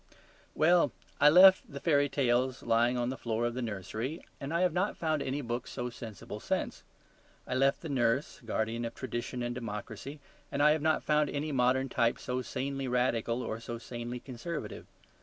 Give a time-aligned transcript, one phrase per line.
[0.55, 4.61] Well, I left the fairy tales lying on the floor of the nursery, and I
[4.61, 6.81] have not found any books so sensible since.
[7.45, 10.19] I left the nurse guardian of tradition and democracy,
[10.51, 14.87] and I have not found any modern type so sanely radical or so sanely conservative.